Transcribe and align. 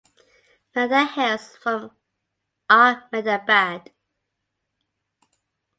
Nanda 0.75 1.05
hails 1.05 1.55
from 1.57 1.91
Ahmedabad. 2.67 3.91